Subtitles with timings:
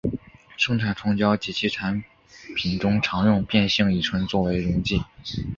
[0.57, 2.03] 生产虫胶及其产
[2.55, 5.03] 品中常用变性乙醇作为溶剂。